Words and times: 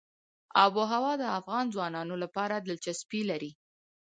آب 0.63 0.73
وهوا 0.79 1.13
د 1.19 1.23
افغان 1.39 1.65
ځوانانو 1.73 2.15
لپاره 2.23 2.55
دلچسپي 2.67 3.21
لري. 3.29 3.51